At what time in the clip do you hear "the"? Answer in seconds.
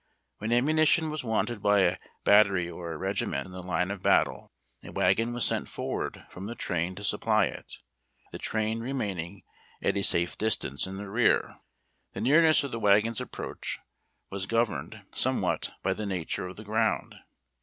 3.51-3.61, 6.47-6.55, 8.31-8.39, 10.97-11.07, 12.13-12.21, 12.71-12.79, 15.93-16.07, 16.55-16.63